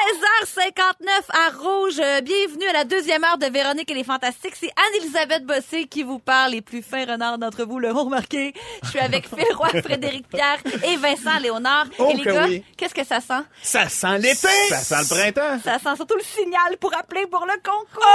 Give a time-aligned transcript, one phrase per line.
[0.00, 2.00] 16h59 à Rouge.
[2.22, 4.54] Bienvenue à la deuxième heure de Véronique et les Fantastiques.
[4.58, 8.54] C'est Anne-Elisabeth Bossé qui vous parle, les plus fins renards d'entre vous l'auront remarqué.
[8.82, 11.84] Je suis avec Phil Roy, Frédéric Pierre et Vincent Léonard.
[11.98, 12.64] Oh et les que gars, oui.
[12.78, 13.42] qu'est-ce que ça sent?
[13.62, 14.48] Ça sent l'été!
[14.70, 15.58] Ça sent le printemps!
[15.62, 18.06] Ça sent surtout le signal pour appeler pour le concours.
[18.06, 18.10] Oh!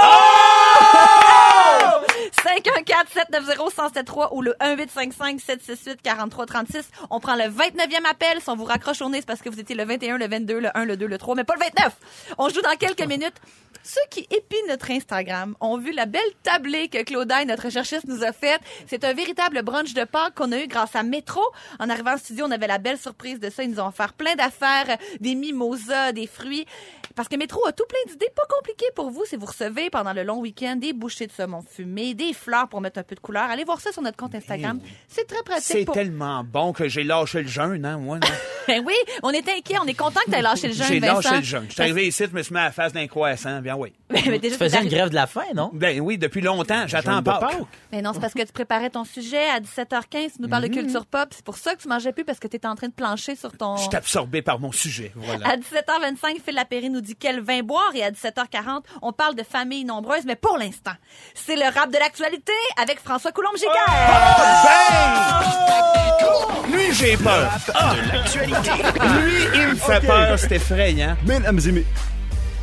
[3.30, 6.82] 514-790-1073 ou le 1855-768-4336.
[7.10, 8.40] On prend le 29e appel.
[8.40, 10.58] Si on vous raccroche au nez, c'est parce que vous étiez le 21, le 22,
[10.58, 11.75] le 1, le 2, le 3, mais pas le 29.
[12.38, 13.34] On joue dans quelques minutes.
[13.82, 18.24] Ceux qui épient notre Instagram ont vu la belle tablée que Claudine, notre chercheuse, nous
[18.24, 18.60] a faite.
[18.88, 21.40] C'est un véritable brunch de Pâques qu'on a eu grâce à Métro.
[21.78, 23.62] En arrivant au studio, on avait la belle surprise de ça.
[23.62, 26.66] Ils nous ont offert plein d'affaires, des mimosas, des fruits.
[27.14, 30.12] Parce que Métro a tout plein d'idées pas compliquées pour vous si vous recevez pendant
[30.12, 33.20] le long week-end des bouchées de saumon fumé, des fleurs pour mettre un peu de
[33.20, 33.44] couleur.
[33.44, 34.80] Allez voir ça sur notre compte Instagram.
[35.08, 35.64] C'est très pratique.
[35.64, 38.18] C'est pour- tellement bon que j'ai lâché le jeûne, hein, moi.
[38.66, 39.76] Ben oui, on est inquiet.
[39.80, 41.65] On est content que tu aies lâché le jeûne, J'ai lâché le jeûne.
[41.68, 43.60] Je suis arrivé ici, je me suis mis à la face d'un croissant.
[43.60, 43.92] Bien oui.
[44.10, 45.70] Mais déjà, Tu faisais une grève de la faim, non?
[45.72, 47.50] Ben oui, depuis longtemps, j'attends pas.
[47.92, 50.36] Mais non, c'est parce que tu préparais ton sujet à 17h15.
[50.36, 51.28] Tu nous parles de culture pop.
[51.30, 53.36] C'est pour ça que tu mangeais plus parce que tu étais en train de plancher
[53.36, 53.76] sur ton.
[53.76, 55.12] Je suis absorbé par mon sujet.
[55.14, 55.48] Voilà.
[55.48, 59.42] À 17h25, Phil Lapéry nous dit quel vin boire et à 17h40, on parle de
[59.42, 60.92] familles nombreuses, mais pour l'instant,
[61.34, 63.72] c'est le rap de l'actualité avec François Coulombe-Giguère.
[66.68, 66.72] Ben!
[66.72, 67.50] Lui, j'ai peur.
[67.74, 67.94] Ah!
[67.94, 71.16] Lui, il me fait peur, c'est effrayant.
[71.56, 71.86] Mesdames et, mes-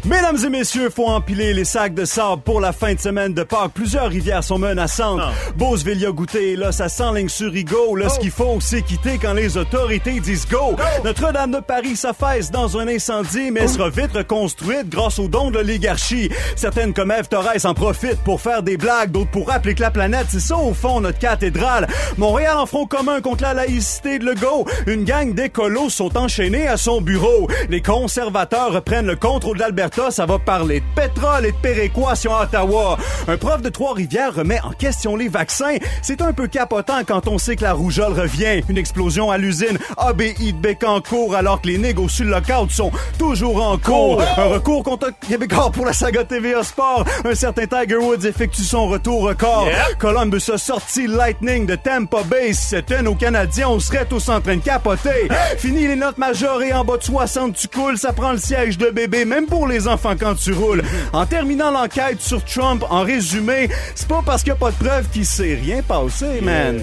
[0.06, 3.44] Mesdames et messieurs, faut empiler les sacs de sable pour la fin de semaine de
[3.44, 3.72] Pâques.
[3.74, 5.22] Plusieurs rivières sont menaçantes.
[5.56, 7.96] Beauceville y a goûté, là, ça s'enligne sur Rigaud.
[7.96, 10.76] Là, ce qu'il faut, c'est quitter quand les autorités disent go.
[11.06, 15.60] Notre-Dame de Paris s'affaisse dans un incendie, mais sera vite reconstruite grâce aux dons de
[15.60, 16.30] l'oligarchie.
[16.58, 19.92] Certaines comme Ève Torres en profitent pour faire des blagues, d'autres pour rappeler que la
[19.92, 21.88] planète, c'est ça au fond notre cathédrale.
[22.18, 24.66] Montréal en front commun contre la laïcité de Legault.
[24.86, 27.48] Une gang d'écolos sont enchaînés à son bureau.
[27.70, 29.93] Les conservateurs reprennent le contrôle d'Alberta.
[30.10, 32.98] Ça va parler de pétrole et de péréquation à Ottawa.
[33.28, 35.76] Un prof de Trois-Rivières remet en question les vaccins.
[36.02, 38.62] C'est un peu capotant quand on sait que la rougeole revient.
[38.70, 43.78] Une explosion à l'usine ABI de Bécancourt alors que les négociations locales sont toujours en
[43.78, 44.22] cours.
[44.38, 47.06] Un recours contre Québécois pour la saga TVA Sport.
[47.24, 49.68] Un certain Tiger Woods effectue son retour record.
[50.00, 52.54] Columbus a sorti Lightning de Tampa Bay.
[52.54, 55.30] Si c'était nos Canadiens, on serait tous en train de capoter.
[55.58, 58.90] Fini les notes majorées en bas de 60, tu coules, ça prend le siège de
[58.90, 60.84] bébé, même pour les enfants quand tu roules.
[61.12, 64.76] En terminant l'enquête sur Trump, en résumé, c'est pas parce qu'il n'y a pas de
[64.84, 66.80] preuve qu'il s'est rien passé, man.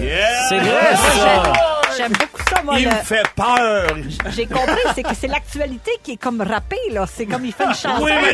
[0.49, 1.80] C'est vrai, ça!
[2.01, 2.75] J'aime beaucoup ça, moi.
[2.79, 3.95] Il le- me fait peur.
[4.29, 7.05] J'ai compris, c'est que c'est l'actualité qui est comme rappée, là.
[7.11, 8.03] C'est comme il fait une chanson.
[8.03, 8.33] Oui, mais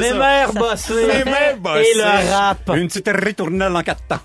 [0.00, 1.82] Mes mères bossées Mes mères bossées.
[1.94, 2.58] et le rap.
[2.74, 4.18] Une petite ritournelle en quatre temps.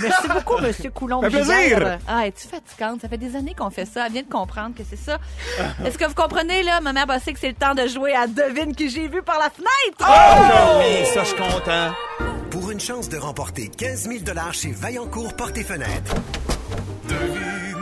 [0.00, 1.20] Merci beaucoup, Monsieur Coulomb.
[1.22, 1.98] Ça fait plaisir.
[2.08, 3.00] Ah, es-tu fatigante?
[3.02, 4.06] Ça fait des années qu'on fait ça.
[4.06, 5.18] Elle vient de comprendre que c'est ça.
[5.84, 8.26] Est-ce que vous comprenez, là, ma mère bossée, que c'est le temps de jouer à
[8.26, 9.98] Devine qui j'ai vu par la fenêtre?
[10.00, 11.92] Oh, oui, ça, je suis content.
[12.50, 14.20] Pour une chance de remporter 15 000
[14.52, 16.14] chez Vaillancourt Porte et Fenêtres.
[17.08, 17.66] Devine.
[17.66, 17.75] Qui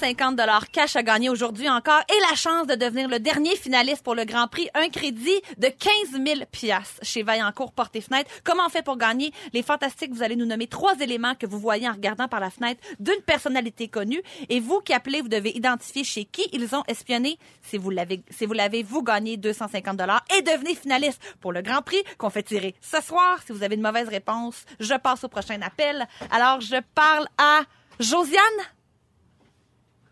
[0.00, 4.02] 250 dollars cash à gagner aujourd'hui encore et la chance de devenir le dernier finaliste
[4.02, 4.68] pour le Grand Prix.
[4.72, 8.30] Un crédit de 15 000 piastres chez Vaillancourt Porte et Fenêtre.
[8.42, 9.30] Comment on fait pour gagner?
[9.52, 12.48] Les Fantastiques, vous allez nous nommer trois éléments que vous voyez en regardant par la
[12.48, 14.22] fenêtre d'une personnalité connue.
[14.48, 17.38] Et vous qui appelez, vous devez identifier chez qui ils ont espionné.
[17.60, 21.60] Si vous l'avez, si vous l'avez, vous gagnez 250 dollars et devenez finaliste pour le
[21.60, 23.40] Grand Prix qu'on fait tirer ce soir.
[23.44, 26.06] Si vous avez une mauvaise réponse, je passe au prochain appel.
[26.30, 27.60] Alors, je parle à
[27.98, 28.40] Josiane.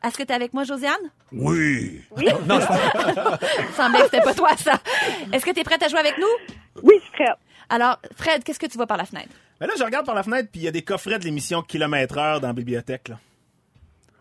[0.05, 0.95] Est-ce que tu es avec moi, Josiane?
[1.33, 2.03] Oui.
[2.19, 2.29] Il
[3.77, 4.79] semblait que c'était pas toi, ça.
[5.33, 6.27] Est-ce que tu es prête à jouer avec nous?
[6.83, 7.37] Oui, je suis prête.
[7.69, 9.29] Alors, Fred, qu'est-ce que tu vois par la fenêtre?
[9.61, 11.63] Ben là, je regarde par la fenêtre, puis il y a des coffrets de l'émission
[11.63, 13.09] Kilomètre Heure dans la bibliothèque.
[13.09, 13.17] Là.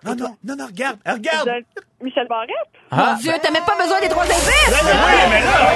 [0.03, 1.47] Non, non, non, non, regarde, regarde.
[1.47, 1.65] De-
[2.03, 2.49] Michel Barrette?
[2.91, 4.69] Mon Dieu, t'as même pas besoin des trois indices!
[4.69, 5.71] Oui, mais là,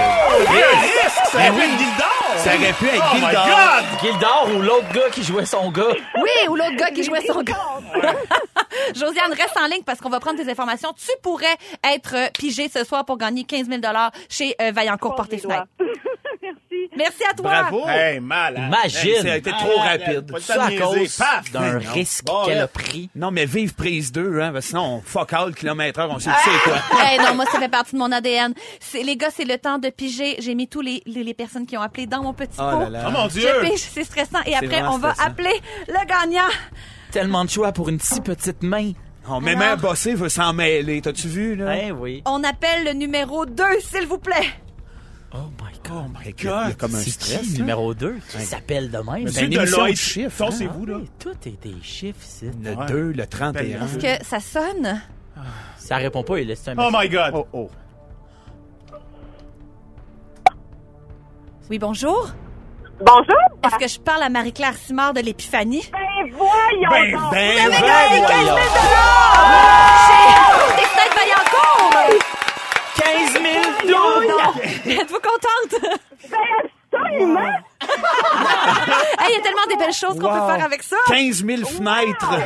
[0.50, 2.38] il y a un risque, ça aurait pu être Gildor.
[2.38, 3.46] Ça aurait pu être Oh my Gildor.
[3.46, 4.00] God!
[4.02, 5.94] Gildor ou l'autre gars qui jouait son gars.
[6.22, 7.58] Oui, ou l'autre gars qui jouait son gars.
[8.96, 10.94] Josiane, reste en ligne parce qu'on va prendre tes informations.
[10.94, 13.82] Tu pourrais être euh, pigé ce soir pour gagner 15 000
[14.30, 15.66] chez euh, Vaillancourt doigts.
[15.78, 16.02] Fenêtre.
[16.98, 17.24] Merci.
[17.30, 17.50] À toi.
[17.62, 17.88] Bravo.
[17.88, 18.64] Hey, malade.
[18.68, 19.10] Imagine.
[19.12, 20.38] Hey, ça a été trop rapide.
[20.40, 21.20] Ça à cause
[21.54, 21.92] d'un Non.
[21.94, 22.64] risque Bon, qu'elle là.
[22.64, 23.10] a pris.
[23.16, 26.30] Non, mais vive prise 2, hein, parce que sinon, fuck all, kilomètre heure, on sait
[26.44, 26.78] c'est quoi.
[27.06, 28.54] Hey, non, moi, ça fait partie de mon ADN.
[28.94, 30.36] Les gars, c'est le temps de piger.
[30.40, 32.80] J'ai mis tous les, les, les personnes qui ont appelé dans mon petit Oh pot.
[32.82, 33.04] là là.
[33.08, 33.42] Oh mon Dieu!
[33.64, 34.40] Je pige, c'est stressant.
[34.46, 35.30] Et après, on va stressant.
[35.32, 36.50] appeler le gagnant.
[37.12, 38.92] Tellement de choix pour une si petite main.
[39.30, 41.02] Oh, mais mère bossée veut s'en mêler.
[41.02, 41.76] T'as-tu vu, là?
[41.78, 42.22] Eh oui.
[42.26, 44.48] On appelle le numéro 2, s'il vous plaît.
[45.90, 46.36] Oh my God.
[46.36, 47.42] Il y a- comme un C'est stress.
[47.42, 47.58] qui, là.
[47.60, 49.24] numéro 2 qui s'appelle de même?
[49.24, 50.30] Monsieur une émission de chiffres, hein?
[50.52, 50.98] Foncez-vous, là.
[50.98, 52.50] Oui, tout est des chiffres ici.
[52.62, 52.86] Le Ouais.
[52.88, 53.86] 2, le 31.
[53.86, 55.02] Est-ce que ça sonne?
[55.78, 57.02] Ça répond pas, il laisse un Oh message.
[57.04, 57.32] my God.
[57.34, 57.70] Oh, oh.
[61.70, 62.30] Oui, bonjour.
[63.00, 63.36] Bonjour.
[63.64, 65.84] Est-ce que je parle à Marie-Claire Simard de l'Épiphanie?
[65.92, 66.00] Ben
[66.34, 68.58] voyons Ben, ben, Vous avez ben, gagné 15 000 voyons.
[70.78, 72.20] Chez Fête Vaillancourt!
[72.98, 73.44] 15 000
[73.90, 75.82] Êtes-vous contente?
[76.30, 76.38] Ben
[76.94, 77.52] absolument.
[79.20, 80.48] Hey, Il y a tellement des belles choses qu'on Wow.
[80.48, 80.98] peut faire avec ça.
[81.08, 82.30] 15 000 fenêtres.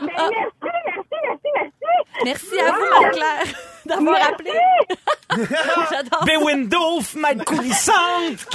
[0.00, 0.52] Ben merci,
[0.86, 1.72] merci, merci, merci.
[2.24, 3.44] Merci à vous, Marie-Claire,
[3.88, 4.52] d'avoir appelé.
[5.90, 6.24] J'adore.
[6.24, 8.46] Des windows, fenêtres coulissantes.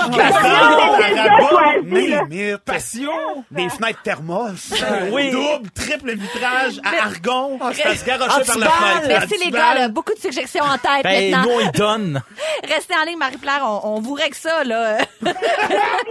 [1.83, 2.57] Limite.
[2.65, 3.43] Passion.
[3.51, 4.73] Des fenêtres thermos.
[5.11, 5.31] Oui.
[5.31, 7.59] Double, triple vitrage à argon.
[7.73, 9.07] Ça se garocher par la fenêtre.
[9.07, 9.87] Merci les gars, là.
[9.89, 11.51] beaucoup de suggestions en tête Ben, maintenant.
[11.51, 12.21] nous, on y donne.
[12.67, 14.97] Restez en ligne, Marie-Claire, on, on vous règle ça, là.
[15.21, 15.37] Merci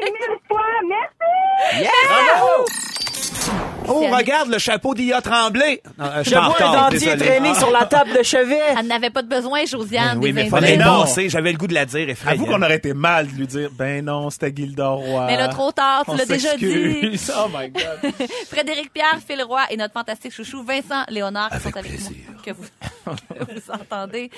[0.04, 1.88] mille fois, merci.
[3.88, 5.82] Oh, regarde le chapeau d'Ia Tremblay.
[5.98, 8.58] Non, euh, je vois un dentier traîné sur la table de chevet.
[8.78, 11.28] Elle n'avait pas de besoin, Josiane, Oui, des mais fallait danser.
[11.28, 12.40] J'avais le goût de la dire, effrayant.
[12.42, 15.26] Avoue qu'on aurait été mal de lui dire, ben non, c'était Gilderoy.
[15.26, 17.20] Mais là, trop tard, tu l'as déjà dit.
[17.36, 18.12] Oh my God.
[18.50, 22.50] Frédéric Pierre, Phil Roy et notre fantastique chouchou Vincent Léonard qui sont avec nous, que
[22.52, 22.64] vous,
[23.38, 24.30] que vous entendez.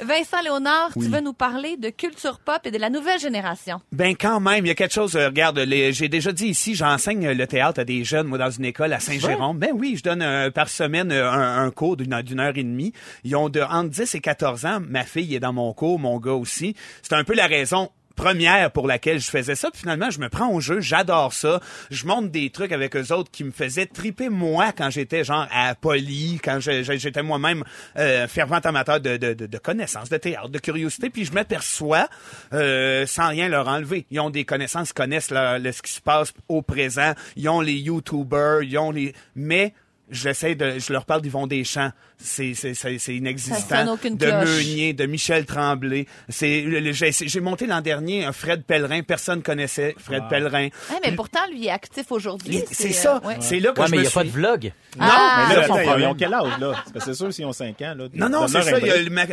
[0.00, 3.80] Vincent Léonard, tu veux nous parler de culture pop et de la nouvelle génération.
[3.92, 5.14] Ben quand même, il y a quelque chose.
[5.16, 5.60] euh, regarde,
[5.90, 9.00] j'ai déjà dit ici, j'enseigne le théâtre à des jeunes, moi, dans une école à
[9.00, 9.58] Saint-Jérôme.
[9.58, 12.62] Ben oui, je donne euh, par semaine euh, un, un cours d'une d'une heure et
[12.62, 12.92] demie.
[13.24, 14.80] Ils ont de entre 10 et 14 ans.
[14.88, 16.74] Ma fille est dans mon cours, mon gars aussi.
[17.02, 17.90] C'est un peu la raison
[18.20, 19.70] première pour laquelle je faisais ça.
[19.70, 21.60] Puis finalement, je me prends au jeu, j'adore ça.
[21.90, 25.46] Je monte des trucs avec eux autres qui me faisaient triper moi quand j'étais genre
[25.52, 27.64] à Poly, quand j'étais moi-même
[27.96, 31.08] euh, fervent amateur de, de, de, connaissances, de théâtre, de curiosité.
[31.08, 32.08] Puis je m'aperçois,
[32.52, 36.00] euh, sans rien leur enlever, ils ont des connaissances, connaissent le- le- ce qui se
[36.00, 37.14] passe au présent.
[37.36, 39.14] Ils ont les YouTubers, ils ont les...
[39.34, 39.72] Mais
[40.10, 40.78] j'essaie de...
[40.78, 41.92] Je leur parle d'Yvon Deschamps.
[42.22, 43.96] C'est, c'est, c'est, c'est Ça inexistant.
[43.96, 44.48] de cloche.
[44.48, 46.06] Meunier, de Michel Tremblay.
[46.28, 49.02] C'est, le- le- j'ai, j'ai monté l'an dernier un Fred Pellerin.
[49.02, 50.64] Personne connaissait Fred Pellerin.
[50.90, 52.62] Ouais, mais pourtant, lui est actif aujourd'hui.
[52.70, 53.20] C'est ça.
[53.24, 53.36] euh, ouais.
[53.40, 54.18] C'est là que Ouais, je mais me il n'y a suis...
[54.18, 54.72] pas de vlog.
[54.98, 55.46] Non, Ah.
[55.48, 56.72] Mais là, ils ont- quel âge, là?
[56.72, 58.04] Parce que c'est sûr, s'ils ont 5 ans, là.
[58.14, 58.78] Non, non, c'est ça.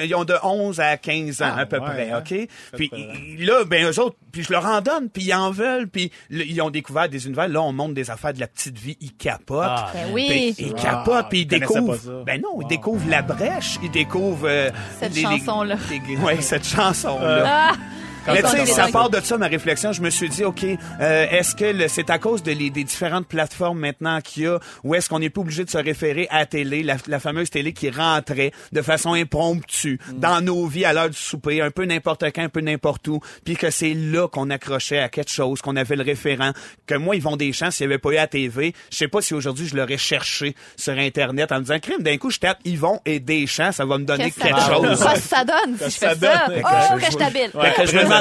[0.03, 2.19] ils ont de 11 à 15 ans, Ah, à peu ouais, près, hein.
[2.25, 2.47] OK?
[2.75, 2.91] Puis
[3.39, 6.43] là, ben, eux autres, puis je leur en donne, puis ils en veulent, puis là,
[6.47, 7.47] ils ont découvert des univers.
[7.47, 9.65] Là, on montre des affaires de la petite vie, ils capotent.
[9.67, 9.91] Ah.
[9.93, 10.53] Ben oui.
[10.55, 11.95] Puis ils Ah, capotent, puis ils découvrent...
[11.97, 12.23] ça.
[12.25, 12.81] Ben non, ils Wow.
[12.83, 14.47] découvrent la brèche, ils découvrent...
[14.47, 14.69] euh,
[14.99, 15.75] Cette les- chanson-là.
[15.89, 17.71] les- Ouais, cette chanson-là.
[17.71, 17.73] Ah!
[18.33, 19.91] Mais tu sais, ça part de ça, ma réflexion.
[19.93, 22.83] Je me suis dit, OK, euh, est-ce que le- c'est à cause de les- des
[22.83, 26.27] différentes plateformes maintenant qu'il y a, ou est-ce qu'on n'est pas obligé de se référer
[26.29, 30.85] à la télé, la, la fameuse télé qui rentrait de façon impromptue dans nos vies
[30.85, 33.93] à l'heure du souper, un peu n'importe quand, un peu n'importe où, puis que c'est
[33.93, 36.51] là qu'on accrochait à quelque chose, qu'on avait le référent,
[36.85, 38.73] que moi, ils vont des champs s'il n'y avait pas eu à la TV.
[38.91, 42.17] Je sais pas si aujourd'hui je l'aurais cherché sur Internet en me disant, crime, d'un
[42.17, 44.99] coup, je tape Yvon et Deschamps, ça va me donner quelque ça chose.
[45.03, 46.15] Qu'est-ce que ça donne si je fais ça?
[46.15, 46.61] donne?
[46.63, 47.51] Oh, que je- je t'habile.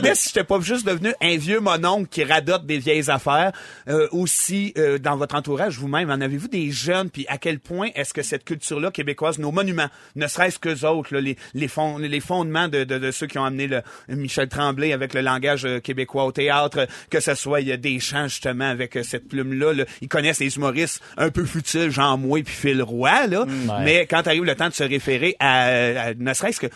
[0.01, 3.53] Demandais si j'étais pas juste devenu un vieux mononcle qui radote des vieilles affaires.
[3.89, 7.11] Euh, aussi, euh, dans votre entourage, vous-même, en avez-vous des jeunes?
[7.11, 11.15] Puis à quel point est-ce que cette culture-là québécoise, nos monuments, ne serait-ce qu'eux autres,
[11.15, 14.49] là, les, les, fond- les fondements de, de, de ceux qui ont amené le, Michel
[14.49, 18.00] Tremblay avec le langage euh, québécois au théâtre, que ce soit il y a des
[18.00, 19.73] chants justement avec euh, cette plume-là.
[19.73, 19.85] là.
[20.00, 23.43] Ils connaissent les humoristes un peu futiles, Jean Mouet puis Phil Roy, là.
[23.43, 23.85] ouais.
[23.85, 25.65] Mais quand arrive le temps de se référer à,
[26.09, 26.67] à- ne serait-ce que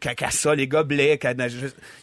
[0.00, 1.18] qu'à ça, les gobelets,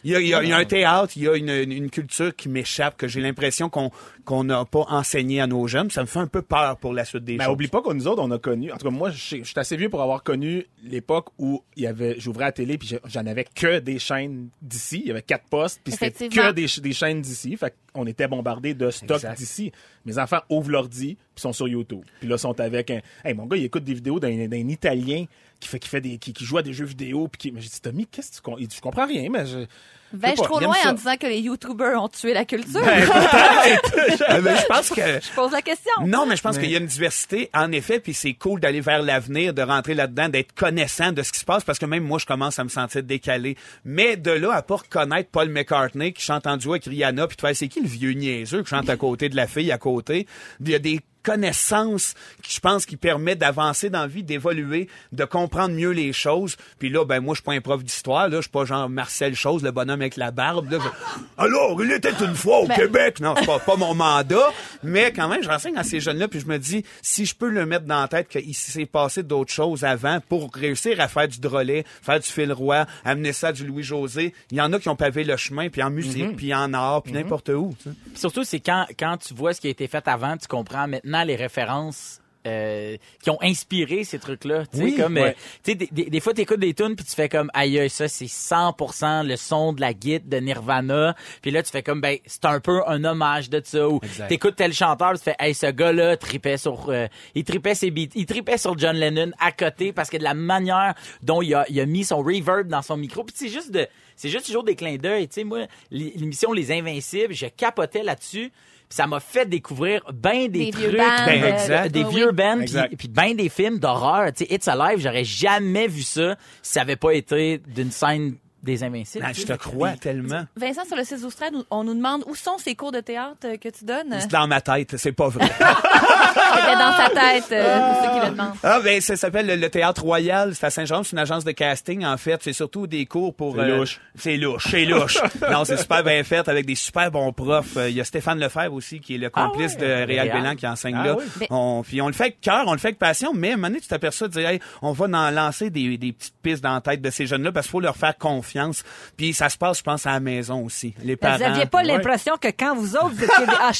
[0.04, 1.90] il y a, il y a- il y a un théâtre, il y a une,
[1.90, 3.90] culture qui m'échappe, que j'ai l'impression qu'on
[4.26, 5.90] qu'on n'a pas enseigné à nos jeunes.
[5.90, 7.54] Ça me fait un peu peur pour la suite des Mais choses.
[7.54, 8.70] oublie pas que nous autres, on a connu.
[8.70, 11.86] En tout cas, moi, je suis assez vieux pour avoir connu l'époque où il y
[11.88, 15.00] avait, j'ouvrais la télé puis j'en avais que des chaînes d'ici.
[15.02, 17.56] Il y avait quatre postes puis c'était que des, ch- des chaînes d'ici.
[17.56, 19.72] Fait qu'on était bombardés de stock d'ici.
[20.04, 22.02] Mes enfants ouvrent l'ordi puis sont sur YouTube.
[22.20, 23.00] Puis là, sont avec un.
[23.24, 25.24] Hey, mon gars, il écoute des vidéos d'un Italien
[25.60, 27.52] qui fait qui fait des qui, qui joue à des jeux vidéo puis qui.
[27.52, 29.66] Mais j'ai dit Tommy, qu'est-ce que tu com- il dit, Je comprends rien, mais je.
[30.12, 30.90] Vais-je sais pas, trop loin ça.
[30.90, 32.80] en disant que les YouTubers ont tué la culture?
[32.84, 35.92] Mais je pense que je pose la question.
[36.04, 38.80] Non, mais je pense qu'il y a une diversité, en effet, puis c'est cool d'aller
[38.80, 42.02] vers l'avenir, de rentrer là-dedans, d'être connaissant de ce qui se passe, parce que même
[42.02, 43.56] moi, je commence à me sentir décalé.
[43.84, 47.36] Mais de là à pas reconnaître Paul McCartney qui chante en duo avec Rihanna, puis
[47.36, 49.78] tu fais, c'est qui le vieux niaiseux qui chante à côté de la fille à
[49.78, 50.26] côté?
[50.60, 54.88] Il y a des connaissance qui, je pense, qui permet d'avancer dans la vie, d'évoluer,
[55.12, 56.56] de comprendre mieux les choses.
[56.78, 58.88] Puis là, ben moi, je suis pas un prof d'histoire, là, je suis pas genre
[58.88, 60.70] Marcel Chose, le bonhomme avec la barbe.
[60.70, 63.20] Là, Je- Alors, il était une fois au Québec.
[63.20, 64.48] Non, c'est pas, pas mon mandat,
[64.82, 67.66] mais quand même, j'enseigne à ces jeunes-là, puis je me dis, si je peux le
[67.66, 71.40] mettre dans la tête qu'il s'est passé d'autres choses avant pour réussir à faire du
[71.40, 74.88] drolet, faire du fil roi, amener ça à du Louis-José, il y en a qui
[74.88, 77.74] ont pavé le chemin, puis en musique, puis en art, puis n'importe où.
[78.14, 81.09] surtout, c'est quand, quand tu vois ce qui a été fait avant, tu comprends maintenant
[81.24, 84.64] les références euh, qui ont inspiré ces trucs-là.
[84.66, 85.34] Tu sais, Oui, comme, euh, ouais.
[85.62, 87.90] tu sais, des, des- des fois, t'écoutes des tunes puis tu fais comme, aïe, aïe,
[87.90, 91.14] ça, c'est 100% le son de la guide de Nirvana.
[91.42, 93.86] Puis là, tu fais comme, ben, c'est un peu un hommage de ça.
[93.86, 97.90] Ou t'écoutes tel chanteur, tu fais, hey, ce gars-là tripait sur, euh, il tripait ses
[97.90, 101.54] beats, il tripait sur John Lennon à côté parce que de la manière dont il
[101.54, 103.22] a, il a mis son reverb dans son micro.
[103.22, 103.86] Puis c'est juste de,
[104.16, 105.28] c'est juste toujours des clins d'œil.
[105.28, 108.50] Tu sais, moi, l'émission Les Invincibles, je capotais là-dessus.
[108.92, 111.92] Ça m'a fait découvrir ben des, Des trucs, bands, Ben, euh, exact.
[111.92, 112.34] des oui, vieux oui.
[112.34, 114.32] bands, puis, puis ben des films d'horreur.
[114.32, 118.34] Tu sais, It's Alive, j'aurais jamais vu ça si ça avait pas été d'une scène
[118.62, 119.24] des Invincibles.
[119.26, 120.44] Ah, je te crois tellement.
[120.56, 123.38] Vincent, sur le 6 12 13, on nous demande où sont ces cours de théâtre
[123.46, 124.14] euh, que tu donnes?
[124.18, 125.48] C'est dans ma tête, c'est pas vrai.
[126.34, 128.54] C'était dans sa tête, euh, pour ceux qui le demandent.
[128.62, 131.52] Ah ben ça s'appelle le, le Théâtre Royal, c'est à Saint-Jean, c'est une agence de
[131.52, 134.00] casting en fait, c'est surtout des cours pour C'est louche.
[134.16, 135.18] c'est louche, c'est louche.
[135.50, 137.76] non, c'est super bien fait avec des super bons profs.
[137.76, 140.30] Euh, Il y a Stéphane Lefebvre aussi qui est le complice Ah ouais, de Réal.
[140.32, 141.16] Bélan qui enseigne Ah là.
[141.16, 141.46] oui.
[141.50, 143.56] On puis on le fait avec cœur, on le fait avec passion, mais à un
[143.56, 146.62] moment donné, tu t'aperçois de dire hey, on va en lancer des, des petites pistes
[146.62, 148.82] dans la tête de ces jeunes-là parce qu'il faut leur faire confiance.
[149.16, 150.94] Puis ça se passe je pense à la maison aussi.
[151.02, 151.36] Les parents.
[151.36, 153.52] Vous n'aviez pas l'impression que quand vous autres, vous étiez des...
[153.60, 153.70] Ah.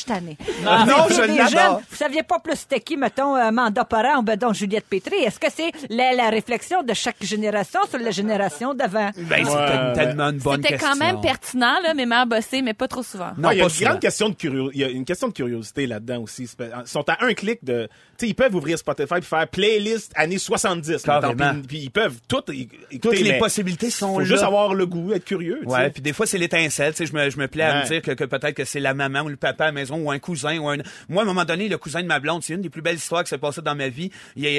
[0.67, 1.49] Ah, non, je des l'adore.
[1.51, 4.87] jeunes, Vous saviez pas plus c'était qui, mettons, euh, Amanda Parent ou ben donc Juliette
[4.87, 5.17] Pétri.
[5.17, 9.11] Est-ce que c'est la, la réflexion de chaque génération sur la génération d'avant?
[9.17, 9.93] Ben, c'est Ouais.
[9.95, 10.89] tellement une bonne C'était question.
[10.91, 13.31] quand même pertinent, là, mais m'a bossé, mais pas trop souvent.
[13.39, 13.91] Non, Ouais, il y a une souvent.
[13.91, 14.77] grande question de curiosité.
[14.77, 16.45] Il y a une question de curiosité là-dedans aussi.
[16.59, 17.89] Ils sont à un clic de.
[18.19, 21.03] Tu sais, ils peuvent ouvrir Spotify et faire playlist années 70.
[21.03, 21.35] Carrément.
[21.55, 22.41] mettons, Puis, ils peuvent tout.
[22.41, 24.25] Toutes les mais possibilités sont faut là.
[24.27, 25.61] juste avoir le goût, être curieux.
[25.63, 27.83] tu Ouais, puis des fois c'est l'étincelle, tu sais, je me, je me plais à
[27.83, 29.97] me dire que, que peut-être que c'est la maman ou le papa à la maison
[29.99, 30.77] ou un cousin ou un
[31.09, 32.97] moi à un moment donné le cousin de ma blonde, c'est une des plus belles
[32.97, 34.11] histoires qui s'est passée dans ma vie.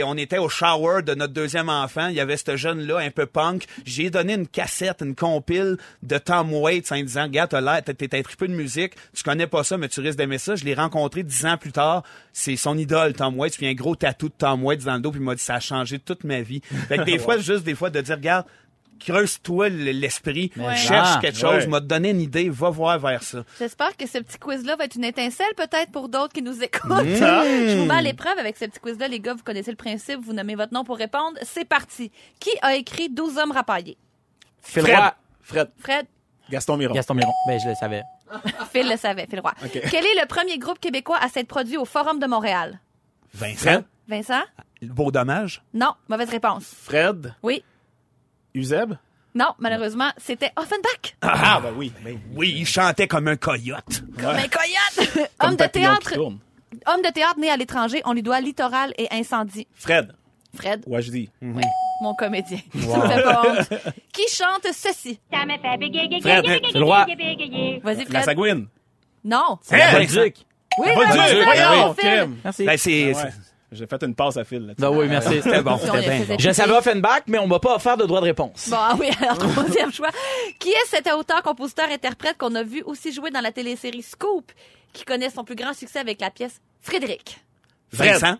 [0.05, 3.11] On était au shower de notre deuxième enfant, il y avait ce jeune là un
[3.11, 7.61] peu punk, j'ai donné une cassette, une compile de Tom Waits en disant "Regarde, t'as
[7.61, 10.55] l'air t'es un tripeux de musique, tu connais pas ça mais tu risques d'aimer ça."
[10.55, 13.95] Je l'ai rencontré dix ans plus tard, c'est son idole Tom Waits, puis un gros
[13.95, 16.23] tatou de Tom Waits dans le dos puis il m'a dit ça a changé toute
[16.23, 16.61] ma vie.
[16.87, 18.45] Fait que des fois juste des fois de dire "Regarde,
[19.03, 20.75] creuse-toi l'esprit, Ouais.
[20.75, 21.67] cherche Ah, quelque chose, ouais.
[21.67, 23.43] m'a donné une idée, va voir vers ça.
[23.59, 26.81] J'espère que ce petit quiz-là va être une étincelle peut-être pour d'autres qui nous écoutent.
[27.05, 29.07] Je vous mets à l'épreuve avec ce petit quiz-là.
[29.07, 30.19] Les gars, vous connaissez le principe.
[30.23, 31.37] Vous nommez votre nom pour répondre.
[31.43, 32.11] C'est parti.
[32.39, 33.97] Qui a écrit 12 hommes rapaillés?
[34.61, 34.95] Phil Fred.
[34.95, 35.69] Roy, Fred.
[35.79, 36.05] Fred,
[36.49, 36.93] Gaston Miron.
[36.93, 37.31] Gaston Miron.
[37.47, 38.03] Ben, je le savais.
[38.71, 39.53] Phil le savait, Phil Roy.
[39.71, 42.79] Quel est le premier groupe québécois à s'être produit au Forum de Montréal?
[43.33, 43.83] Vincent, Fred.
[44.07, 44.41] Vincent?
[44.83, 45.61] beau dommage.
[45.73, 46.63] Non, mauvaise réponse.
[46.83, 47.33] Fred.
[47.43, 47.63] Oui.
[48.53, 48.93] Uzeb.
[49.33, 51.15] Non, malheureusement, c'était Offenbach.
[51.21, 51.93] Ah, ben oui.
[52.03, 54.03] ben Oui, il chantait comme un coyote.
[54.19, 55.29] Comme un coyote.
[55.37, 56.13] Comme homme de théâtre.
[56.17, 59.67] Homme de théâtre né à l'étranger, on lui doit Littoral et Incendie.
[59.75, 60.13] Fred.
[60.53, 61.29] Fred, Wajdi.
[61.41, 61.63] oui,
[62.01, 62.57] mon comédien.
[62.73, 63.69] Ça me fait pas honte.
[64.11, 65.17] Qui chante ceci?
[66.21, 66.45] Fred.
[66.45, 67.05] C'est le roi.
[67.83, 68.23] Vas-y, La Fred.
[68.25, 68.67] Sagouine.
[69.23, 69.59] Non.
[69.61, 69.91] C'est la?
[69.93, 70.45] Bolduc.
[70.77, 71.93] Oui, Dieu, oui, voyons.
[71.93, 72.37] Kim.
[72.43, 72.65] Merci.
[72.65, 73.31] Ben, c'est, Ah ouais.
[73.71, 74.59] J'ai fait une passe à fil.
[74.67, 74.81] là-dessus.
[74.81, 75.41] Ben oui, merci.
[75.41, 76.35] c'était bon, On c'était y bien bon.
[76.39, 78.67] Je savais Offenbach, mais on m'a pas offert de droit de réponse.
[78.69, 80.09] Bon, ah oui, alors troisième choix.
[80.59, 84.51] Qui est cet auteur, compositeur, interprète qu'on a vu aussi jouer dans la télésérie Scoop,
[84.91, 87.39] qui connaît son plus grand succès avec la pièce Frédéric?
[87.93, 88.35] Vincent,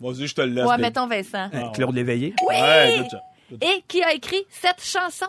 [0.00, 0.66] Vas-y, je te le laisse.
[0.66, 1.48] Ouais, mettons Vincent.
[1.52, 2.34] euh, Claude Léveillé.
[2.48, 2.54] Oui!
[3.60, 5.26] Et qui a écrit cette chanson?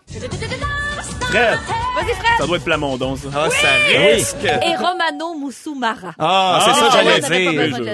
[1.29, 1.60] Fred.
[1.96, 2.38] Vas-y, Fred!
[2.39, 3.27] Ça doit être Plamondon, ça.
[3.36, 4.44] Ah, ça risque.
[4.44, 6.13] Et Romano Moussoumara.
[6.20, 7.20] Ah, c'est Ah, ça que j'allais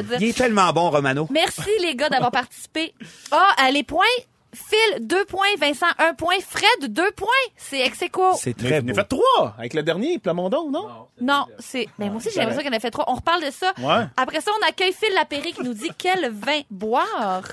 [0.03, 0.17] dire.
[0.19, 1.27] Il est tellement bon, Romano.
[1.31, 2.93] Merci, les gars, d'avoir participé.
[3.31, 4.03] Ah, les points.
[4.53, 5.47] Phil, deux points.
[5.59, 6.35] Vincent, un point.
[6.45, 7.27] Fred, deux points.
[7.55, 8.33] C'est ex aequo.
[8.37, 10.87] C'est Mais très on a fait trois avec le dernier, Plamondon, non?
[11.21, 11.87] Non, c'est.
[11.99, 13.05] Mais moi aussi, j'ai l'impression qu'on a fait trois.
[13.07, 13.71] On reparle de ça.
[13.79, 14.05] Ouais.
[14.17, 17.43] Après ça, on accueille Phil Lapéry qui nous dit quel vin boire.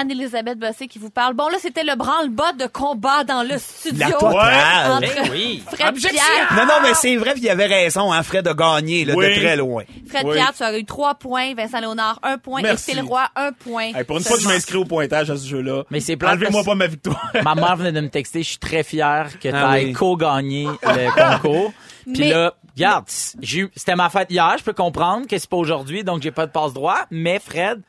[0.00, 1.34] Anne-Elisabeth Bossé qui vous parle.
[1.34, 3.98] Bon, là, c'était le branle-bas de combat dans le studio.
[4.06, 4.90] La totale.
[4.92, 5.62] Entre Ben oui.
[5.66, 6.52] Fred Pierre.
[6.56, 9.26] Non, non, mais c'est vrai, puis il avait raison, hein, Fred a gagné, là, Oui.
[9.28, 9.84] de très loin.
[10.08, 10.34] Fred Oui.
[10.34, 11.54] Pierre, tu as eu trois points.
[11.54, 12.62] Vincent Léonard, un point.
[12.62, 12.92] Merci.
[12.92, 13.92] Et Phil Roy, un point.
[13.94, 16.64] Hey, pour une fois que je m'inscris au pointage à ce jeu-là, Mais c'est enlevez-moi
[16.64, 17.30] pas ma victoire.
[17.44, 19.92] Ma mère venait de me texter, je suis très fier que tu Ah oui.
[19.92, 21.72] co-gagné le concours.
[22.04, 26.02] Puis Mais- là, regarde, c'était ma fête hier, je peux comprendre que c'est pas aujourd'hui,
[26.02, 27.82] donc j'ai pas de passe droit, mais Fred,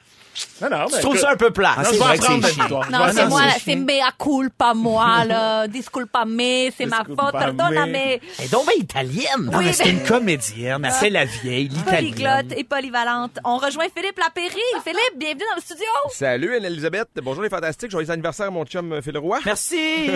[0.61, 1.75] Non, non, mais Je trouve écoute, ça un peu plat.
[1.77, 2.81] non, c'est vrai que c'est ma chiant.
[2.91, 5.67] Non, c'est moi, c'est mea culpa moi, là.
[5.67, 7.31] Disculpa me, c'est ma faute.
[7.31, 7.95] Pardonname.
[7.95, 9.25] Elle est donc bien italienne.
[9.51, 10.83] Non, Oui, mais c'est une comédienne.
[10.85, 12.11] Elle fait la vieille, l'italienne.
[12.13, 13.39] Polyglotte et polyvalente.
[13.43, 14.55] On rejoint Philippe Lapéry.
[14.83, 15.85] Philippe, bienvenue dans le studio.
[16.11, 19.39] Salut Anne-Elisabeth, bonjour les fantastiques, joyeux anniversaire à mon chum euh, Phil Roy.
[19.45, 19.77] Merci.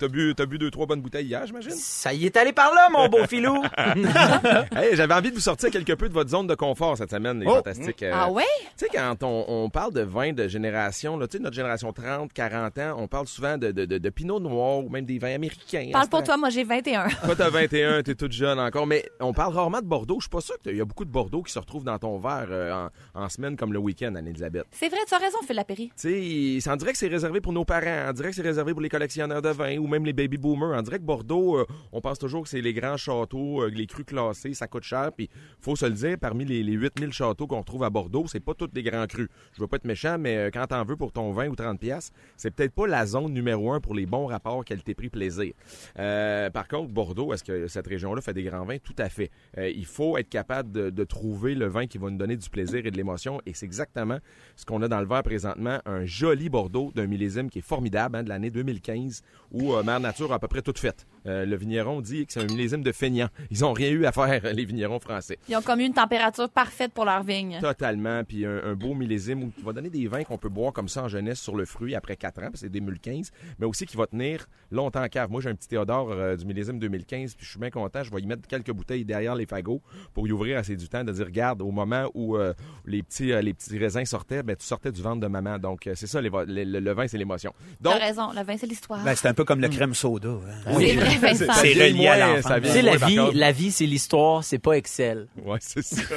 [0.00, 1.72] T'as bu, t'as bu deux, trois bonnes bouteilles hier, j'imagine?
[1.72, 3.62] Ça y est allé par là, mon beau filou.
[4.76, 7.40] Hey, J'avais envie de vous sortir quelque peu de votre zone de confort cette semaine,
[7.40, 7.56] les Oh.
[7.56, 8.02] fantastiques.
[8.02, 8.44] Euh, Ah ouais?
[8.78, 11.92] Tu sais, quand on, on parle de vin de génération, là, tu sais, notre génération
[11.92, 15.18] 30, 40 ans, on parle souvent de, de, de, de pinot noir ou même des
[15.18, 15.90] vins américains.
[15.92, 17.08] Parle pour toi, moi j'ai 21.
[17.24, 20.16] Toi, t'as 21, t'es toute jeune encore, mais on parle rarement de Bordeaux.
[20.18, 22.18] Je suis pas sûr qu'il y a beaucoup de Bordeaux qui se retrouvent dans ton
[22.18, 24.66] verre euh, en, en semaine comme le week-end, Anne-Elisabeth.
[24.70, 25.92] C'est vrai, tu as raison, Philippe Lapéry.
[26.00, 28.72] Tu sais, on dirait que c'est réservé pour nos parents, on dirait que c'est réservé
[28.72, 30.76] pour les collectionneurs de vin ou même les baby boomers.
[30.78, 33.86] On dirait que Bordeaux, euh, on pense toujours que c'est les grands châteaux, euh, les
[33.86, 35.10] crus classés, ça coûte cher.
[35.16, 35.28] Puis
[35.60, 38.54] faut se le dire, parmi les, les 8000 châteaux qu'on retrouve à Bordeaux, c'est pas
[38.54, 39.28] tous des grands crus.
[39.54, 41.78] Je veux pas être méchant, mais euh, quand t'en veux pour ton 20 ou 30
[41.78, 45.52] pièces, c'est peut-être pas la zone numéro un pour les bons rapports qualité-prix plaisir.
[45.98, 48.78] Euh, par contre, Bordeaux, est-ce que cette région-là fait des grands vins?
[48.78, 49.30] Tout à fait.
[49.56, 52.84] Euh, il faut être capable de, trouver le vin qui va nous donner du plaisir
[52.84, 53.40] et de l'émotion.
[53.46, 54.18] Et c'est exactement
[54.56, 55.78] ce qu'on a dans le verre présentement.
[55.86, 60.32] Un joli Bordeaux d'un millésime qui est formidable, hein, de l'année 2015, où Mère Nature
[60.32, 61.06] a à peu près tout fait.
[61.26, 63.28] Euh, le vigneron dit que c'est un millésime de feignant.
[63.50, 65.38] Ils ont rien eu à faire, les vignerons français.
[65.48, 67.58] Ils ont comme eu une température parfaite pour leur vigne.
[67.60, 68.22] Totalement.
[68.24, 70.88] Puis un, un beau millésime où- qui va donner des vins qu'on peut boire comme
[70.88, 73.86] ça en jeunesse sur le fruit après 4 ans, parce que c'est 2015, mais aussi
[73.86, 75.30] qui va tenir longtemps en cave.
[75.30, 78.02] Moi, j'ai un petit Théodore euh, du millésime 2015, puis je suis bien content.
[78.02, 79.82] Je vais y mettre quelques bouteilles derrière les fagots
[80.14, 82.54] pour y ouvrir assez du temps, de dire, regarde, au moment où euh,
[82.86, 85.58] les, petits, euh, les petits raisins sortaient, ben, tu sortais du ventre de maman.
[85.58, 87.52] Donc, euh, c'est ça, les, le, le- le vin, c'est l'émotion.
[87.82, 89.02] T'as Donc, raison, le vin, c'est l'histoire.
[89.04, 90.28] Ben, c'est un peu comme le crème soda.
[90.66, 90.72] hein.
[91.16, 91.52] Vincent.
[91.54, 92.60] C'est relié à l'enfant.
[92.62, 95.28] Tu sais, la vie, la vie, c'est l'histoire, c'est pas Excel.
[95.44, 96.02] Ouais, c'est ça.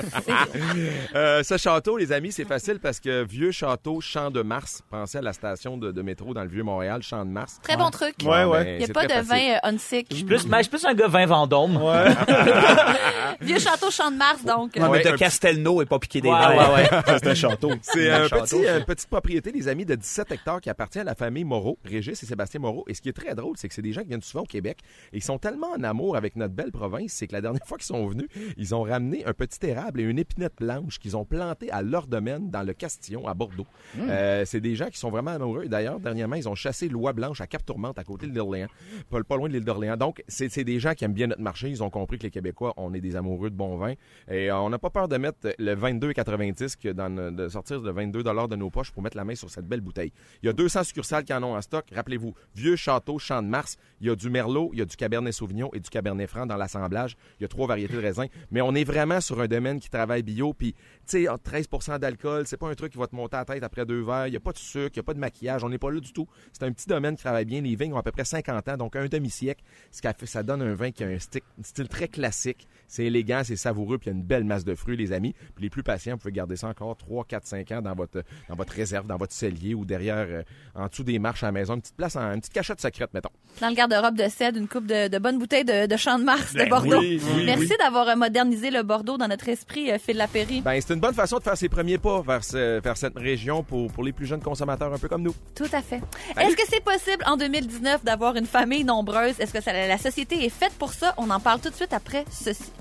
[1.16, 5.18] Euh, ce château, les amis, c'est facile parce que vieux château Champ de Mars, pensez
[5.18, 7.60] à la station de, de métro dans le vieux Montréal, Champ de Mars.
[7.62, 8.16] Très bon truc.
[8.24, 8.78] Ouais, ouais.
[8.80, 9.30] Il n'y a pas de facile.
[9.30, 10.08] vin euh, unsick.
[10.10, 11.80] Je suis plus, je suis plus un gars vin Vendôme.
[13.42, 14.72] Vieux château Champ de Mars, donc.
[14.76, 17.72] Ouais, mais de Castelnau et pas piqué des Ouais, c'est un château.
[17.82, 21.16] C'est Un petit, euh, petite propriété, les amis, de 17 hectares qui appartient à la
[21.16, 22.84] famille Moreau, Régis et Sébastien Moreau.
[22.88, 24.48] Et ce qui est très drôle, c'est que c'est des gens qui viennent souvent au
[24.48, 24.78] Québec
[25.14, 27.78] et ils sont tellement en amour avec notre belle province, c'est que la dernière fois
[27.78, 31.26] qu'ils sont venus, ils ont ramené un petit érable et une épinette blanche qu'ils ont
[31.26, 33.68] planté à leur domaine dans le Castillon, à Bordeaux.
[33.98, 35.68] Euh, c'est des gens qui sont vraiment amoureux.
[35.68, 38.68] D'ailleurs, dernièrement, ils ont chassé l'oie blanche à Cap-Tourmente, à côté de l'île d'Orléans,
[39.10, 39.98] pas, pas loin de l'île d'Orléans.
[39.98, 41.70] Donc, c'est des gens qui aiment bien notre marché.
[41.70, 43.94] Ils ont compris que les Québécois, on est des amoureux de bon vin.
[44.30, 47.92] Et euh, on n'a pas peur de mettre le 22,90 que dans, de sortir le
[47.92, 50.12] 22 de nos poches pour mettre la main sur cette belle bouteille.
[50.42, 51.86] Il y a 200 succursales qui en ont en stock.
[51.94, 53.78] Rappelez-vous, Vieux Château, Champ de Mars.
[54.00, 56.46] Il y a du Merlot, il y a du Cabernet Sauvignon et du Cabernet Franc
[56.46, 57.16] dans l'assemblage.
[57.40, 58.28] Il y a trois variétés de raisins.
[58.52, 60.54] Mais on est vraiment sur un domaine qui travaille bio.
[60.54, 60.74] Puis,
[61.08, 63.64] tu sais, 13 d'alcool, c'est pas un truc qui va te monter à la tête
[63.64, 64.28] après deux verres.
[64.28, 65.64] Il n'y a pas de sucre, il n'y a pas de maquillage.
[65.64, 66.28] On n'est pas là du tout.
[66.54, 67.62] C'est un petit domaine qui travaille bien.
[67.62, 69.64] Les vignes ont à peu près 50 ans, donc un demi-siècle.
[69.92, 72.68] Ce qui fait, ça donne un vin qui a un style, un style très classique.
[72.88, 75.34] C'est élégant, c'est savoureux, puis il y a une belle masse de fruits, les amis.
[75.56, 78.24] Puis les plus patients, vous pouvez garder ça encore 3, 4, 5 ans dans votre,
[78.50, 80.44] dans votre réserve, dans votre cellier ou derrière, euh,
[80.76, 81.76] en dessous des marches à la maison.
[81.76, 83.30] Une petite place, en, une petite cachette secrète, mettons.
[83.60, 86.24] Dans le garde-robe de cèdre, une coupe de, de bonnes bouteilles de, de Champ de
[86.24, 87.00] Mars de Bordeaux.
[87.00, 87.76] oui, oui, Merci oui.
[87.80, 90.62] d'avoir euh, modernisé le Bordeaux dans notre esprit, euh, Phil Lapéry.
[90.62, 93.64] Ben, c'est une bonne façon de faire ses premiers pas vers, ce- vers cette région
[93.64, 95.36] pour, pour les plus jeunes consommateurs, un peu comme nous.
[95.56, 96.00] Tout à fait.
[96.40, 99.34] Est-ce que c'est possible en 2019 d'avoir une famille nombreuse?
[99.40, 101.14] Est-ce que ça- la société est faite pour ça?
[101.18, 102.72] On en parle tout de suite après ceci.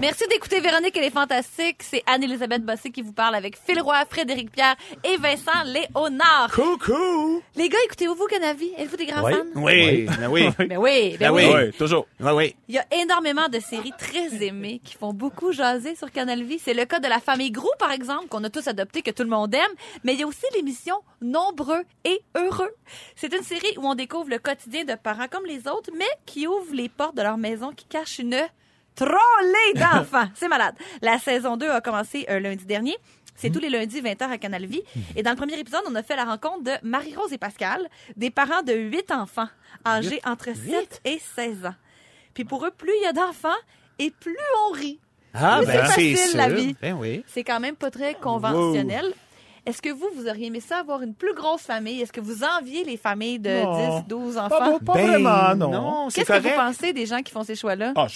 [0.00, 1.82] Merci d'écouter Véronique et les Fantastiques.
[1.82, 6.52] C'est Anne-Elisabeth Bossé qui vous parle avec Phil Roy, Frédéric Pierre et Vincent Léonard.
[6.52, 7.42] Coucou!
[7.56, 8.72] Les gars, écoutez-vous Canavi?
[8.76, 9.32] Êtes-vous des grands Oui.
[9.32, 9.44] fans?
[9.54, 10.48] Oui, ben oui.
[10.58, 11.44] Ben oui, ben Ben oui.
[11.46, 11.52] oui.
[11.54, 12.06] Ouais, toujours.
[12.20, 12.56] Oui, oui.
[12.68, 16.58] Il y a énormément de séries très aimées qui font beaucoup jaser sur Canal Vie.
[16.62, 19.22] C'est le cas de la famille Grou, par exemple, qu'on a tous adopté, que tout
[19.22, 19.62] le monde aime.
[20.04, 22.74] Mais il y a aussi l'émission Nombreux et Heureux.
[23.16, 26.46] C'est une série où on découvre le quotidien de parents comme les autres, mais qui
[26.46, 28.34] ouvre les portes de leur maison, qui cache une
[28.96, 30.28] trollée d'enfants.
[30.34, 30.74] C'est malade.
[31.02, 32.96] La saison 2 a commencé euh, lundi dernier.
[33.38, 34.82] C'est tous les lundis 20h à Canal Vie.
[35.14, 38.30] Et dans le premier épisode, on a fait la rencontre de Marie-Rose et Pascal, des
[38.30, 39.48] parents de huit enfants,
[39.86, 41.74] âgés entre 7 et 16 ans.
[42.32, 43.48] Puis pour eux, plus il y a d'enfants
[43.98, 44.36] et plus
[44.70, 44.98] on rit.
[45.34, 46.36] Ah, Mais ben c'est facile, sûr.
[46.38, 46.74] la vie.
[46.80, 47.22] Ben oui.
[47.26, 49.12] C'est quand même pas très conventionnel.
[49.66, 52.00] Est-ce que vous, vous auriez aimé ça avoir une plus grosse famille?
[52.00, 53.98] Est-ce que vous enviez les familles de Non.
[53.98, 54.78] 10, 12 Pas, enfants?
[54.78, 55.70] pas vraiment, non.
[55.70, 57.92] Ben, Non, c'est Qu'est-ce que vous pensez des gens qui font ces choix-là?
[57.96, 58.06] Ah,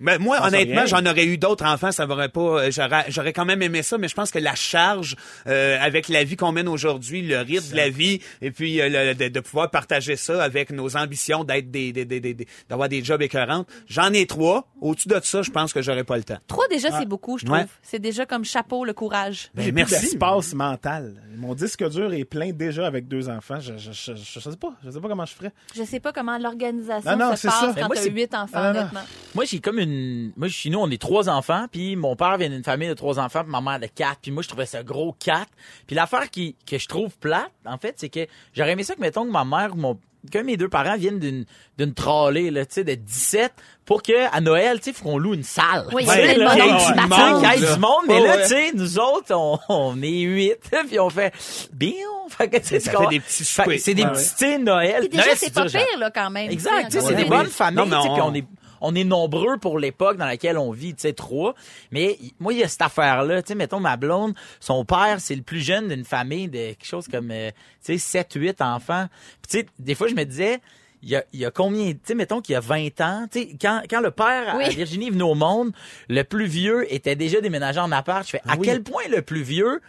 [0.00, 3.04] Ben, moi, Ça, c'est honnêtement, j'en aurais eu d'autres enfants, ça m'aurait pas, euh, j'aurais,
[3.08, 5.14] j'aurais quand même aimé ça, mais je pense que la charge,
[5.46, 8.88] euh, avec la vie qu'on mène aujourd'hui, le rythme de la vie, et puis euh,
[8.88, 12.46] le- de, de pouvoir partager ça avec nos ambitions d'être des, des, des, des- des-
[12.68, 13.66] d'avoir des jobs écœurants.
[13.88, 14.66] J'en ai trois.
[14.80, 16.38] Au-dessus de ça, je pense que j'aurais pas le temps.
[16.46, 17.58] Trois, déjà, c'est beaucoup, je trouve.
[17.58, 17.66] Ouais.
[17.82, 19.50] C'est déjà comme chapeau, le courage.
[19.54, 20.00] Ben, plus merci.
[20.00, 21.14] d'espace mental.
[21.36, 23.60] Mon disque dur est plein déjà avec deux enfants.
[23.60, 24.72] Je, je, je, sais pas.
[24.84, 25.52] Je sais pas comment je ferais.
[25.76, 27.72] Je sais pas comment l'organisation Non, non, se passe ça.
[27.76, 28.80] Mais quand c'est- huit enfants, Ah, non, non.
[28.80, 29.00] honnêtement.
[29.34, 29.89] Moi, j'ai comme une.
[30.36, 33.18] Moi, chez nous, on est trois enfants, puis mon père vient d'une famille de trois
[33.18, 34.18] enfants, puis ma mère de quatre.
[34.22, 35.50] Puis moi, je trouvais ça gros quatre.
[35.86, 39.00] Puis l'affaire qui que je trouve plate, en fait, c'est que j'aurais aimé ça que
[39.00, 39.98] mettons que ma mère ou mon
[40.30, 41.46] que mes deux parents viennent d'une
[41.78, 43.54] d'une trolley là, tu sais, de 17
[43.86, 45.86] pour que à Noël, tu sais, faut qu'on loue une salle.
[45.92, 48.36] Oui, de là, ait qui du monde, qu'il y ait du monde, mais Ouais, là,
[48.36, 48.42] ouais.
[48.42, 50.56] tu sais, nous autres, on, on est huit,
[50.88, 51.32] puis on fait
[51.72, 51.94] bien,
[52.28, 53.08] fait que fait comprends?
[53.08, 53.44] des petits.
[53.44, 54.28] C'est des Ouais, petits, ouais.
[54.38, 55.00] tu sais, Noël.
[55.08, 56.50] Puis déjà, c'est pas pire, là, quand même.
[56.50, 58.44] Exact, tu sais, Ouais, c'est des bonnes familles, puis on est
[58.80, 61.54] on est nombreux pour l'époque dans laquelle on vit, tu sais, trois.
[61.90, 65.34] Mais moi, il y a cette affaire-là, tu sais, mettons, ma blonde, son père, c'est
[65.34, 67.50] le plus jeune d'une famille de quelque chose comme, euh,
[67.84, 69.06] tu sais, 7, 8 enfants.
[69.42, 70.60] Puis, tu sais, des fois, je me disais,
[71.02, 73.26] il y a, il y a combien, tu sais, mettons qu'il y a 20 ans,
[73.30, 74.64] tu sais, quand, quand le père Oui.
[74.64, 75.72] à Virginie est venu au monde,
[76.08, 78.24] le plus vieux était déjà déménagé en appart.
[78.24, 79.80] Je fais, à quel point le plus vieux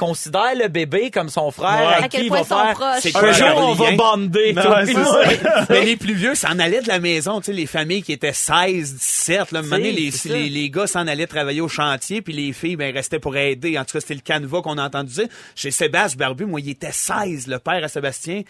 [0.00, 1.94] considère le bébé comme son frère Ouais.
[1.94, 3.00] à, À qui quel il point va ils sont faire proches.
[3.02, 5.40] C'est un jour on va bander Non, ouais.
[5.70, 8.32] Mais les plus vieux s'en allaient de la maison, tu sais, les familles qui étaient
[8.32, 11.68] 16, 17, là, à un moment donné, les, les, les gars s'en allaient travailler au
[11.68, 13.78] chantier, puis les filles, ben, restaient pour aider.
[13.78, 15.26] En tout cas, c'était le canevas qu'on a entendu dire.
[15.54, 18.42] Chez Sébastien Barbu, moi, il était 16, le père à Sébastien.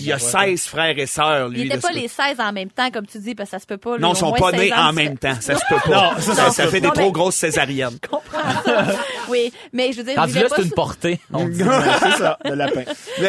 [0.00, 1.60] Il y a 16 frères et sœurs, lui.
[1.60, 3.60] Ils n'étaient là, pas les 16 en même temps, comme tu dis, parce que ça
[3.60, 3.98] se peut pas.
[3.98, 5.36] Non, ils sont ont pas nés 16 ans en même temps.
[5.40, 6.14] Ça se peut pas.
[6.16, 7.98] Non, ça, fait des trop grosses césariennes.
[9.28, 11.20] Oui, mais je veux dire, là, c'est une portée.
[11.32, 11.58] on dit.
[11.58, 12.82] c'est ça, le lapin.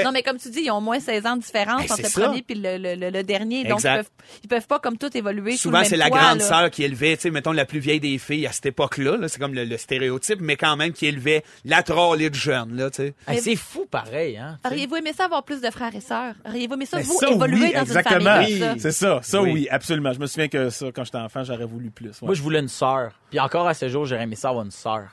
[0.04, 2.08] Non, mais comme tu dis, ils ont moins 16 ans de différence Ben, entre le
[2.10, 2.22] ça.
[2.22, 3.64] premier puis le, le, le- le dernier.
[3.64, 3.96] Donc, ils Exact.
[3.98, 4.10] peuvent,
[4.44, 6.46] ils peuvent pas comme tout évoluer sous Souvent, c'est la toit, grande là.
[6.46, 9.18] sœur qui élevait, tu sais, mettons, la plus vieille des filles à cette époque-là.
[9.18, 12.76] Là, c'est comme le, le stéréotype, mais quand même qui élevait la trolley de jeunes,
[12.76, 13.14] là, tu sais.
[13.28, 14.60] Hey, c'est fou pareil, hein.
[14.66, 16.36] Auriez-vous aimé ça avoir plus de frères et sœurs?
[16.46, 18.20] Auriez-vous aimé ça, Mais vous, ça, évoluer oui, dans exactement.
[18.20, 18.76] une famille comme ça?
[18.80, 19.52] C'est ça, ça Oui.
[19.54, 19.68] oui.
[19.70, 20.14] absolument.
[20.14, 22.10] Je me souviens que ça, quand j'étais enfant, j'aurais voulu plus.
[22.10, 22.14] ouais.
[22.24, 23.12] Moi, je voulais une sœur.
[23.30, 25.04] Puis encore à ce jour, j'aurais aimé ça avoir une sœur.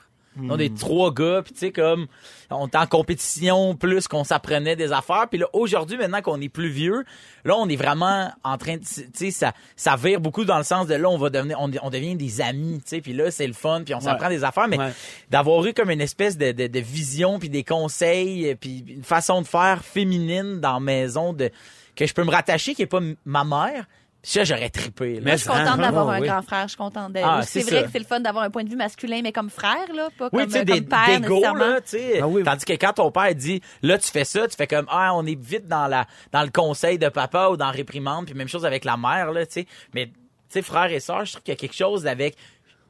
[0.49, 2.07] On est trois gars, puis tu sais, comme,
[2.49, 5.27] on est en compétition plus qu'on s'apprenait des affaires.
[5.29, 7.03] Puis là, aujourd'hui, maintenant qu'on est plus vieux,
[7.45, 10.63] là, on est vraiment en train de, tu sais, ça, ça vire beaucoup dans le
[10.63, 13.01] sens de là, on va devenir, on, on devient des amis, tu sais.
[13.01, 14.67] Puis là, c'est le fun, puis on s'apprend des affaires.
[14.67, 14.91] Mais Ouais.
[15.29, 19.41] d'avoir eu comme une espèce de, de, de vision, puis des conseils, puis une façon
[19.41, 21.51] de faire féminine dans la maison de,
[21.95, 23.85] que je peux me rattacher, qui est pas ma mère.
[24.25, 25.15] Ça, j'aurais trippé.
[25.15, 25.21] là.
[25.21, 26.27] Moi, je suis contente d'avoir Ah, un oui.
[26.27, 26.63] grand frère.
[26.63, 27.27] Je suis contente d'être.
[27.29, 27.83] Ah, c'est vrai ça.
[27.83, 30.29] que c'est le fun d'avoir un point de vue masculin, mais comme frère, là, pas
[30.31, 31.59] Oui, comme, euh, des, comme père, des go, nécessairement.
[31.59, 31.79] là.
[32.21, 32.43] Ah oui.
[32.43, 35.25] Tandis que quand ton père dit, là, tu fais ça, tu fais comme, ah, on
[35.25, 38.47] est vite dans la, dans le conseil de papa ou dans la réprimande, puis même
[38.47, 39.67] chose avec la mère, là, tu sais.
[39.93, 40.13] Mais, tu
[40.49, 42.37] sais, frère et sœur, je trouve qu'il y a quelque chose avec,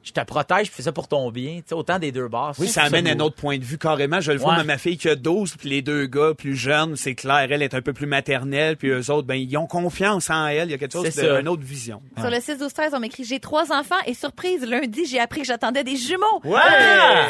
[0.04, 2.54] je te protège, je fais ça pour ton bien, tu sais, autant des deux bords.
[2.60, 4.20] Oui, ça amène un autre point de vue carrément.
[4.22, 4.58] Je le vois, Ouais.
[4.60, 7.62] mais ma fille qui a 12, puis les deux gars plus jeunes, c'est clair, elle
[7.62, 10.68] est un peu plus maternelle, puis eux autres, ben, ils ont confiance en elle.
[10.68, 11.40] Il y a quelque chose C'est de, ça.
[11.40, 12.02] une autre vision.
[12.20, 15.42] Sur le 6 12 13 on m'écrit J'ai trois enfants et surprise, lundi, j'ai appris
[15.42, 16.42] que j'attendais des jumeaux.
[16.44, 16.60] Ouais!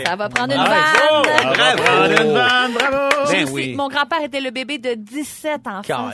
[0.06, 1.24] Ça va prendre une Bravo!
[1.24, 1.54] vanne.
[1.54, 1.84] Bravo!
[1.84, 3.32] Prendre une vanne, bravo!
[3.32, 3.74] Ben oui.
[3.76, 6.10] Mon grand-père était le bébé de 17 enfants.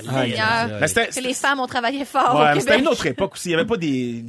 [0.88, 3.50] C'était- Que les femmes ont travaillé fort Ouais, au mais c'était une autre époque aussi.
[3.50, 4.24] Il y avait pas des,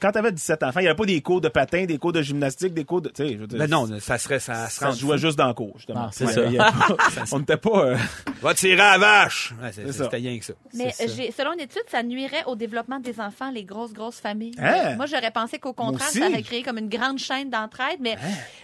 [0.00, 2.22] quand t'avais 17 enfants, il y avait pas des cours de patin, des cours de
[2.22, 4.78] gymnastique, des cours de, tu sais, je veux dire, Ben non, ça serait, ça, se
[4.78, 6.04] ça se jouait juste dans le cours, justement.
[6.06, 6.44] Ah, c'est Ouais, ça.
[6.44, 6.96] il y a pas-
[7.32, 7.96] on n'était pas, euh,
[8.42, 9.52] Va tirer à la vache!
[9.60, 10.04] Ouais, c'est- C'est ça.
[10.04, 10.52] C'était rien que ça.
[10.74, 11.14] Mais C'est ça.
[11.16, 14.54] j'ai- selon une étude, ça nuirait au développement des enfants, les grosses, grosses familles.
[14.60, 14.94] Hein?
[14.96, 17.98] Moi, j'aurais pensé qu'au contraire, ça aurait créé comme une grande chaîne d'entraide.
[18.00, 18.16] Mais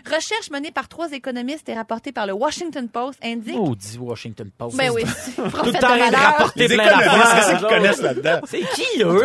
[0.07, 3.57] recherche menée par trois économistes et rapportée par le Washington Post indique...
[3.59, 4.77] Oh, dit Washington Post.
[4.77, 5.03] Ben oui,
[5.37, 7.35] Tout le temps rapporter les plein économistes, d'affaires.
[7.35, 8.41] qu'est-ce qu'ils connaissent là-dedans?
[8.47, 9.23] C'est qui, eux?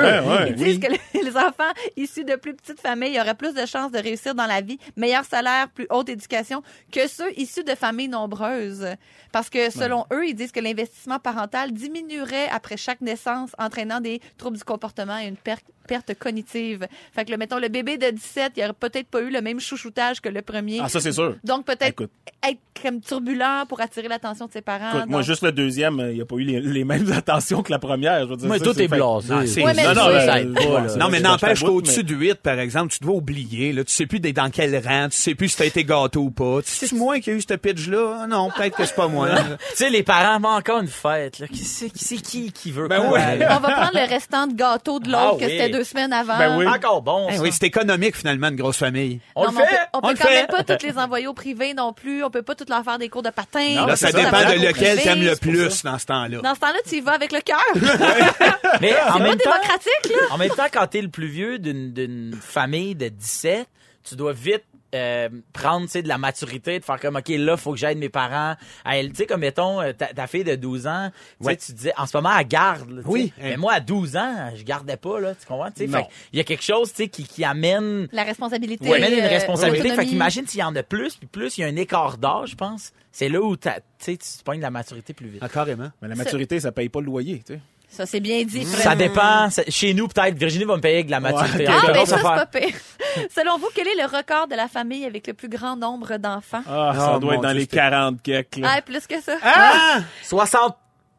[0.47, 3.91] Ils disent que les- les enfants issus de plus petites familles auraient plus de chances
[3.91, 8.07] de réussir dans la vie, meilleur salaire, plus haute éducation que ceux issus de familles
[8.07, 8.87] nombreuses.
[9.31, 14.21] Parce que selon eux, ils disent que l'investissement parental diminuerait après chaque naissance, entraînant des
[14.37, 16.87] troubles du comportement et une perte perte cognitive.
[17.13, 19.59] Fait que, le, mettons, le bébé de 17, il aurait peut-être pas eu le même
[19.59, 20.79] chouchoutage que le premier.
[20.83, 21.35] Ah, ça, c'est sûr.
[21.43, 22.11] Donc, peut-être Écoute.
[22.47, 24.89] être comme turbulent pour attirer l'attention de ses parents.
[24.93, 27.11] Écoute, moi, Donc- juste le deuxième, euh, il n'y a pas eu les, les mêmes
[27.17, 28.21] attentions que la première.
[28.23, 29.33] Je veux dire, Moi, ça, tout c'est est fait- blasé.
[29.33, 32.15] Non, c'est- Ouais, mais Non, non, euh, ouais, c'est- Non, mais c'est- n'empêche qu'au-dessus du
[32.15, 33.73] 8, par exemple, tu dois oublier.
[33.73, 36.31] Là, tu sais plus dans quel rang, tu sais plus si t'as été gâteau ou
[36.31, 36.59] pas.
[36.63, 38.19] Sais moi qui a eu ce pitch-là?
[38.23, 39.29] Ah Non, peut-être que c'est pas moi.
[39.71, 41.47] Tu sais, les parents vont encore une fête, là.
[41.47, 43.39] Qui c'est qui, c'est qui, qui veut Ben quoi, ouais.
[43.49, 45.51] On va prendre le restant de gâteau de l'autre, Ah que oui.
[45.51, 46.37] c'était deux semaines avant.
[46.37, 46.67] Ben oui.
[46.67, 47.41] Encore bon, Eh ça.
[47.41, 49.19] oui, c'est économique finalement, une grosse famille.
[49.35, 49.75] On Non, le mais fait.
[49.75, 50.33] On peut, on on peut le quand fait.
[50.35, 52.23] même pas toutes les envoyer au privé non plus.
[52.23, 53.75] On peut pas toutes leur faire des cours de patin.
[53.75, 55.01] Non, Là, c'est ça ça, dépend de lequel privé.
[55.03, 56.39] t'aimes le plus dans ce temps-là.
[56.41, 57.59] Dans ce temps-là, tu y vas avec le cœur.
[58.81, 60.33] Mais en C'est pas même temps, démocratique, là.
[60.33, 63.67] en même temps, quand t'es le plus vieux d'une d'une famille de 17,
[64.07, 64.63] tu dois vite
[64.95, 67.97] euh, prendre tu sais, de la maturité, de faire comme, OK, là, faut que j'aide
[67.97, 68.55] mes parents.
[68.85, 69.09] à elle.
[69.09, 71.55] Tu sais, comme, mettons, euh, ta, ta fille de 12 ans, tu sais, Ouais.
[71.57, 72.89] tu disais, en ce moment, elle garde.
[72.89, 73.09] là, tu sais.
[73.09, 73.33] Oui.
[73.41, 75.71] Mais moi, à 12 ans, je gardais pas, là, tu comprends?
[75.71, 78.07] Tu sais, fait il y a quelque chose, tu sais, qui, qui amène...
[78.11, 78.85] La responsabilité.
[78.85, 79.81] qui amène une euh, responsabilité.
[79.81, 80.09] Fait l'autonomie.
[80.11, 82.55] qu'imagine s'il y en a plus, puis plus il y a un écart d'âge, je
[82.55, 82.91] pense.
[83.11, 85.41] C'est là où tu sais, tu pognes la maturité plus vite.
[85.43, 85.89] Ah, carrément.
[86.01, 87.59] Mais la maturité, ça paye pas le loyer, tu sais.
[87.89, 88.65] Ça, c'est bien dit.
[88.65, 89.49] Ça dépend.
[89.49, 91.65] Ça- Chez nous, peut-être, Virginie va me payer avec la maturité.
[91.67, 92.69] Ah, ben ça, c'est pas pire.
[93.35, 96.61] Selon vous, quel est le record de la famille avec le plus grand nombre d'enfants?
[96.69, 98.73] Ah, ça Oh, doit être dans Dieu, les c'était- 40 quelques, là.
[98.77, 99.33] Ah, plus que ça.
[99.43, 99.99] Ah!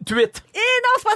[0.06, 0.42] 68.
[0.54, 1.10] Et non,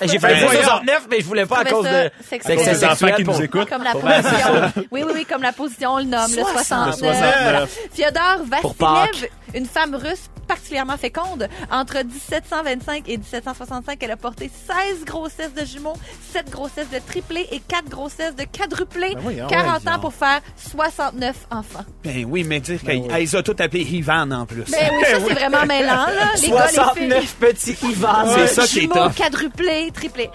[0.00, 0.10] 69!
[0.12, 0.60] J'ai Ben, fait voyons.
[0.62, 2.10] 69, mais je voulais pas à cause ça de...
[2.28, 2.58] sexuel.
[2.58, 3.68] Les enfants qui pour- nous écoutent.
[3.68, 4.84] Comme la position.
[4.90, 6.96] Oui, oui, oui, comme la position, on le nomme, le 69.
[6.98, 7.78] 69.
[7.92, 11.48] Fiodor Pour Vassilev, une femme russe particulièrement féconde.
[11.70, 14.50] Entre 1725 et 1765, elle a porté
[14.88, 15.94] 16 grossesses de jumeaux,
[16.32, 19.14] 7 grossesses de triplés et 4 grossesses de quadruplés.
[19.14, 19.46] Ben voyons.
[19.46, 20.00] 40 ans Voyons.
[20.00, 21.84] pour faire 69 enfants.
[22.04, 23.20] Ben oui, mais dire Ben qu'elle oui.
[23.20, 24.64] les a tous appelés Ivan en plus.
[24.70, 26.30] Ben oui, ça, c'est vraiment mêlant, là.
[26.40, 26.74] Les gars, les filles.
[26.74, 28.13] 69 petits Ivan.
[28.34, 30.30] C'est ça qui est quadruplés, triplés.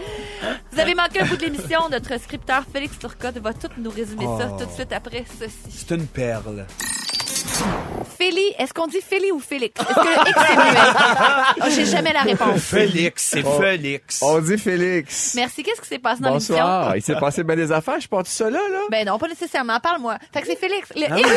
[0.71, 1.89] Vous avez manqué un bout de l'émission.
[1.89, 4.57] Notre scripteur Félix Turcotte va tout nous résumer ça Oh.
[4.59, 5.53] tout de suite après ceci.
[5.69, 6.65] C'est une perle.
[8.17, 9.79] Félix, est-ce qu'on dit Félix ou Félix?
[9.81, 10.79] Est-ce que le X est muet?
[11.61, 12.61] Oh, J'ai jamais la réponse.
[12.61, 13.59] Félix, c'est Oh.
[13.61, 14.19] Félix.
[14.21, 15.33] On dit Félix.
[15.35, 15.63] Merci.
[15.63, 16.91] Qu'est-ce qui s'est passé dans Bonsoir.
[16.91, 16.95] l'émission?
[16.95, 17.99] Il s'est passé bien des affaires.
[17.99, 18.79] Je porte ça là, là.
[18.91, 19.79] Ben non, pas nécessairement.
[19.79, 20.17] Parle-moi.
[20.33, 20.89] Fait que c'est Félix.
[20.95, 21.29] Le Ah X.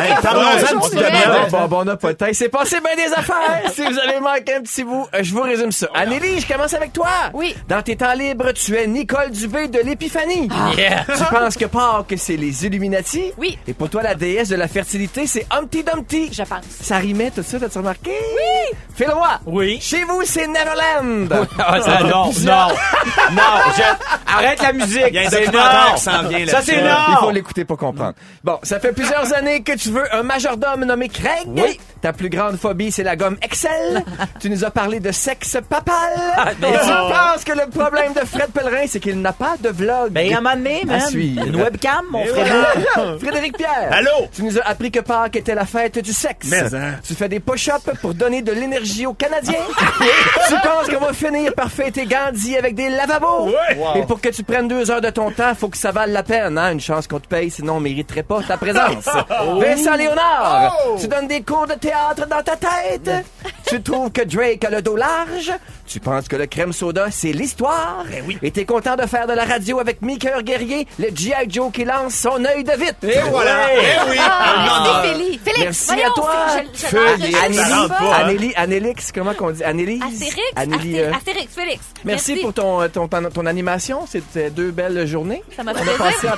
[0.00, 0.78] Hey, Parlons-en.
[0.78, 2.26] Bon, bon, bon, on n'a pas de temps.
[2.26, 3.70] Il s'est passé bien des affaires.
[3.72, 5.86] si vous avez manqué un petit bout, euh, je vous résume ça.
[5.94, 7.08] Anélie, je commence avec toi.
[7.32, 7.54] Oui.
[7.68, 10.48] Dans tes temps libres, tu es Nicole Dubé de l'Épiphanie.
[10.76, 11.04] Yeah.
[11.06, 13.32] Tu penses que Pâques, c'est les Illuminati?
[13.38, 13.56] Oui.
[13.68, 16.30] Et pour toi, la déesse de la fertilité, c'est Humpty Dumpty.
[16.32, 16.64] Je pense.
[16.82, 18.10] Ça rimait tout ça, t'as-tu remarqué?
[18.10, 18.76] Oui!
[18.94, 19.40] Fais-le-moi!
[19.46, 19.78] Oui.
[19.80, 21.46] Chez vous, c'est Neverland!
[21.58, 22.68] Ah, ça, non, non,
[23.32, 23.42] non,
[23.76, 25.02] je- arrête la musique.
[25.08, 25.94] Il y a un C'est documentaire non.
[25.94, 26.88] qui s'en vient Ça, c'est là-dessus.
[26.88, 26.96] non.
[27.08, 28.14] Il faut l'écouter pour comprendre.
[28.42, 31.46] Bon, ça fait plusieurs années que tu veux un majordome nommé Craig.
[31.46, 31.80] Oui.
[32.04, 34.04] Ta plus grande phobie, c'est la gomme Excel.
[34.38, 36.12] tu nous as parlé de sexe papal.
[36.60, 39.70] mais Et tu penses que le problème de Fred Pellerin, c'est qu'il n'a pas de
[39.70, 40.10] vlog.
[40.10, 41.00] Ben, à un moment donné, man.
[41.08, 41.46] suivre.
[41.46, 42.66] Une webcam, mon Et frère.
[42.94, 43.18] voilà.
[43.18, 43.88] Frédéric Pierre.
[43.90, 44.28] Allô?
[44.34, 46.46] Tu nous as appris que Pâques était la fête du sexe.
[46.50, 46.96] Mais, hein.
[47.02, 49.54] Tu fais des push-ups pour donner de l'énergie aux Canadiens.
[50.48, 53.46] tu penses qu'on va finir par fêter Gandhi avec des lavabos.
[53.46, 53.78] Ouais.
[54.00, 56.22] Et pour que tu prennes deux heures de ton temps, faut que ça vale la
[56.22, 56.58] peine.
[56.58, 56.72] Hein?
[56.72, 59.08] Une chance qu'on te paye, sinon on mériterait pas ta présence.
[59.58, 61.93] Vincent Léonard, tu donnes des cours de théâtre
[62.28, 63.10] dans ta tête.
[63.66, 65.52] tu trouves que Drake a le dos large.
[65.86, 68.04] Tu penses que le crème soda, c'est l'histoire.
[68.42, 71.48] Et t'es content de faire de la radio avec Mickey Guerrier, le G.I.
[71.50, 72.96] Joe qui lance son œil de vite.
[73.02, 73.68] Et voilà.
[73.74, 74.16] Eh oui.
[74.18, 75.02] Ah, Non, non.
[75.02, 75.44] merci, Félix.
[75.44, 76.34] Félix, Merci voyons, à toi.
[76.72, 77.88] je- je- Félix.
[77.88, 78.12] pas, hein?
[78.24, 79.62] Anélie, Anélix, comment qu'on dit?
[79.62, 80.02] Annélise?
[80.02, 81.80] Astérix, Anélie, Asté- euh, Astérix, Félix.
[82.04, 84.06] Merci, pour ton, ton, ton, ton animation.
[84.10, 85.42] C'était deux belles journées.
[85.54, 86.36] Ça m'a fait plaisir.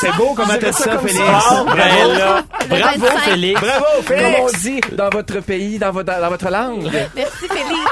[0.00, 1.18] C'est beau comment t'as ça, Félix.
[1.18, 1.64] ça.
[1.66, 3.18] Ben là, Le bravo, 25.
[3.20, 3.60] Félix.
[3.60, 6.90] Bravo, Comme on dit dans votre pays, dans votre, dans votre langue.
[7.14, 7.90] Merci, Félix.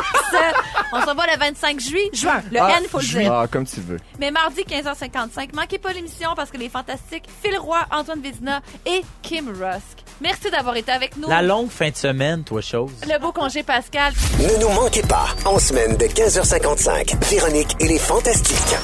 [0.92, 2.10] On se revoit le 25 juillet.
[2.12, 2.42] Juin.
[2.50, 3.32] Le Ah, N, faut le dire.
[3.32, 3.98] Ah, comme tu veux.
[4.20, 9.02] Mais mardi, 15h55, manquez pas l'émission parce que les fantastiques Phil Roy, Antoine Vézina et
[9.22, 10.04] Kim Rusk.
[10.20, 11.28] Merci d'avoir été avec nous.
[11.28, 12.90] La longue fin de semaine, toi, chose.
[13.06, 14.12] Le beau congé Pascal.
[14.38, 18.76] Ne nous manquez pas, en semaine de 15h55, Véronique et les Fantastiques.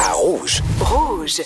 [0.00, 0.62] À Rouge.
[0.80, 1.42] Rouge.